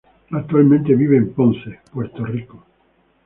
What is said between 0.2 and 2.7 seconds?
Actualmente vive en Ponce, Puerto Rico.